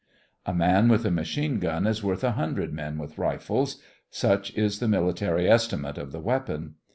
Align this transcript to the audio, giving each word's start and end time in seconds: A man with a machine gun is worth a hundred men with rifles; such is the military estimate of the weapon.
A 0.47 0.53
man 0.55 0.87
with 0.89 1.05
a 1.05 1.11
machine 1.11 1.59
gun 1.59 1.85
is 1.85 2.01
worth 2.03 2.23
a 2.23 2.31
hundred 2.31 2.73
men 2.73 2.97
with 2.97 3.19
rifles; 3.19 3.83
such 4.09 4.49
is 4.57 4.79
the 4.79 4.87
military 4.87 5.47
estimate 5.47 5.99
of 5.99 6.11
the 6.11 6.19
weapon. 6.19 6.73